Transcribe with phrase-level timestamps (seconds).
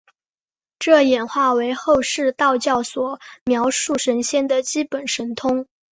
[0.79, 5.67] 这演化为后世道教所描述神仙的基本神通。